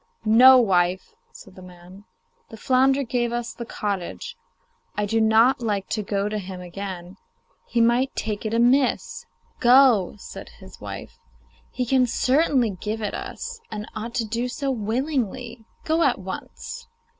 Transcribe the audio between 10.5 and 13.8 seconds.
his wife. 'He can certainly give it us,